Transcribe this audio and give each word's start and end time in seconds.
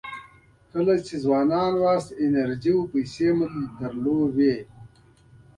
کله 0.71 0.95
چې 1.07 1.15
ځوانان 1.23 1.71
وئ 1.77 1.99
انرژي 2.25 2.71
او 2.77 2.83
پیسې 2.93 3.29
مو 3.37 3.45
درلودې. 3.79 4.55